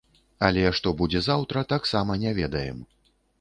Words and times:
Але, 0.45 0.63
што 0.79 0.93
будзе 1.01 1.21
заўтра, 1.27 1.63
таксама 1.75 2.17
не 2.25 2.33
ведаем. 2.41 2.81